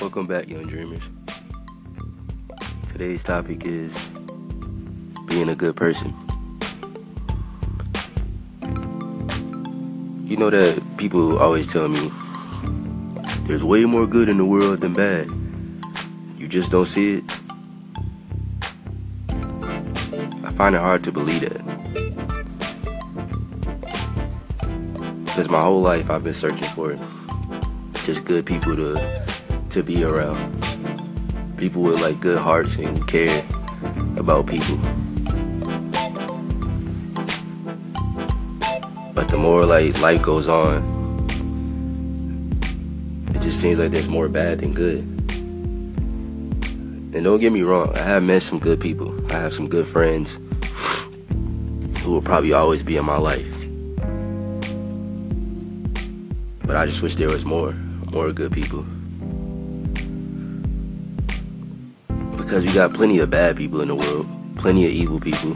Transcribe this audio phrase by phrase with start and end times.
[0.00, 1.02] Welcome back, young dreamers.
[2.86, 3.98] Today's topic is
[5.26, 6.14] being a good person.
[10.26, 12.12] You know that people always tell me
[13.44, 15.30] there's way more good in the world than bad.
[16.36, 17.24] You just don't see it.
[19.30, 21.64] I find it hard to believe that.
[25.24, 26.98] Because my whole life I've been searching for
[28.04, 29.35] just good people to
[29.70, 30.52] to be around.
[31.56, 33.44] People with like good hearts and care
[34.16, 34.76] about people.
[39.14, 40.82] But the more like life goes on,
[43.34, 44.98] it just seems like there's more bad than good.
[47.14, 49.14] And don't get me wrong, I have met some good people.
[49.32, 50.34] I have some good friends
[52.02, 53.52] who will probably always be in my life.
[56.66, 57.72] But I just wish there was more,
[58.12, 58.84] more good people.
[62.46, 65.50] Because we got plenty of bad people in the world, plenty of evil people.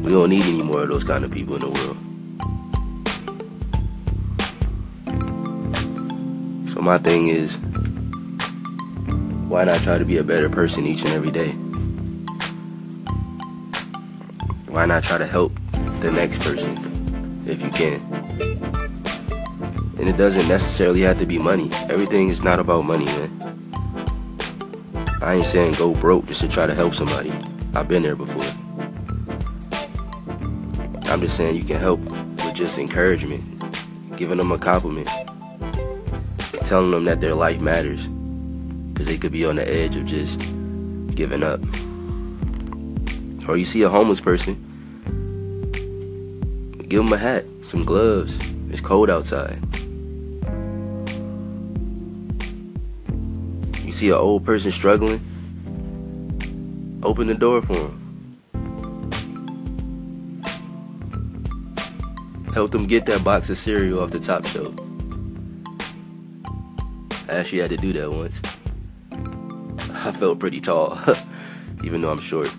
[0.00, 1.96] We don't need any more of those kind of people in the world.
[6.70, 7.56] So my thing is,
[9.48, 11.50] why not try to be a better person each and every day?
[14.70, 15.52] Why not try to help
[15.98, 18.00] the next person if you can?
[19.98, 21.70] And it doesn't necessarily have to be money.
[21.88, 23.45] Everything is not about money, man.
[25.26, 27.32] I ain't saying go broke just to try to help somebody.
[27.74, 28.44] I've been there before.
[31.10, 33.42] I'm just saying you can help with just encouragement,
[34.16, 35.08] giving them a compliment,
[36.64, 38.06] telling them that their life matters.
[38.92, 40.38] Because they could be on the edge of just
[41.16, 41.60] giving up.
[43.48, 44.54] Or you see a homeless person,
[46.88, 48.38] give them a hat, some gloves.
[48.70, 49.60] It's cold outside.
[53.92, 55.20] See an old person struggling,
[57.02, 58.02] open the door for them.
[62.52, 64.74] Help them get that box of cereal off the top shelf.
[67.28, 68.40] I actually had to do that once.
[69.92, 70.98] I felt pretty tall,
[71.84, 72.50] even though I'm short.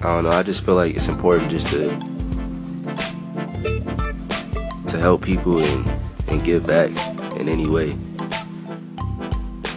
[0.00, 2.15] I don't know, I just feel like it's important just to
[4.96, 6.90] to help people and, and give back
[7.38, 7.96] in any way.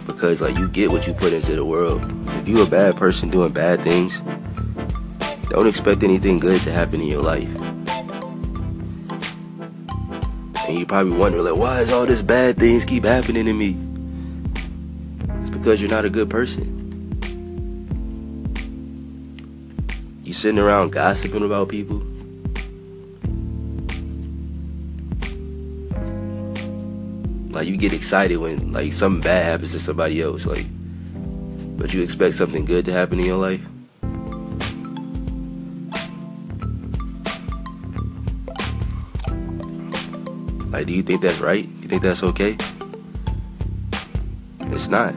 [0.06, 2.02] Because like you get what you put into the world.
[2.40, 4.20] If you're a bad person doing bad things,
[5.50, 7.54] don't expect anything good to happen in your life.
[10.66, 13.78] And you probably wonder like why is all this bad things keep happening to me?
[15.40, 16.78] It's because you're not a good person.
[20.24, 22.02] You sitting around gossiping about people
[27.60, 30.64] Like you get excited when like something bad happens to somebody else, like
[31.76, 33.60] but you expect something good to happen in your life.
[40.72, 41.66] Like, do you think that's right?
[41.66, 42.56] Do you think that's okay?
[44.72, 45.12] It's not.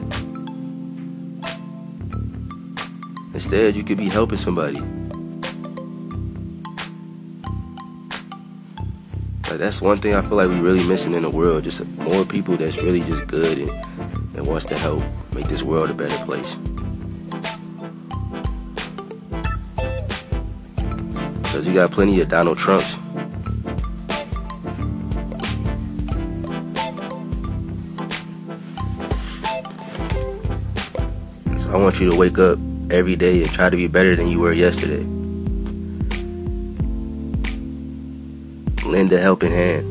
[3.32, 4.82] Instead, you could be helping somebody.
[9.54, 11.62] Like that's one thing I feel like we're really missing in the world.
[11.62, 13.70] Just more people that's really just good and,
[14.34, 16.56] and wants to help make this world a better place.
[21.52, 22.94] Cause you got plenty of Donald Trumps.
[31.62, 32.58] So I want you to wake up
[32.90, 35.06] every day and try to be better than you were yesterday.
[38.94, 39.84] Lend a helping hand.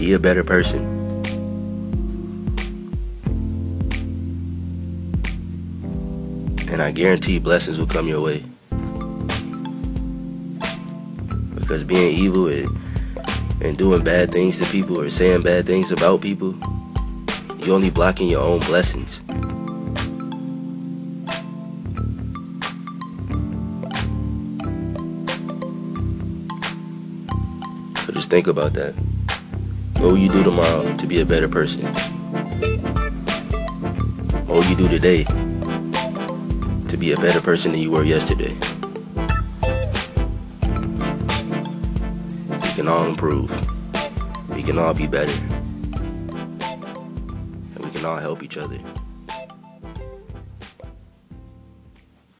[0.00, 0.82] Be a better person.
[6.68, 8.42] And I guarantee blessings will come your way.
[11.54, 12.76] Because being evil and,
[13.60, 16.52] and doing bad things to people or saying bad things about people,
[17.58, 19.20] you're only blocking your own blessings.
[28.14, 28.94] Just think about that.
[29.94, 31.84] What will you do tomorrow to be a better person?
[34.46, 38.56] What will you do today to be a better person than you were yesterday?
[42.62, 43.50] We can all improve.
[44.50, 45.34] We can all be better.
[47.74, 48.78] And we can all help each other.